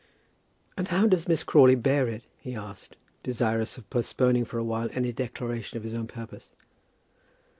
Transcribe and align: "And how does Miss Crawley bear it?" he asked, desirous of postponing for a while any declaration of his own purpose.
"And 0.77 0.87
how 0.87 1.05
does 1.05 1.27
Miss 1.27 1.43
Crawley 1.43 1.75
bear 1.75 2.07
it?" 2.07 2.23
he 2.39 2.55
asked, 2.55 2.95
desirous 3.21 3.77
of 3.77 3.87
postponing 3.91 4.45
for 4.45 4.57
a 4.57 4.63
while 4.63 4.89
any 4.93 5.11
declaration 5.11 5.77
of 5.77 5.83
his 5.83 5.93
own 5.93 6.07
purpose. 6.07 6.49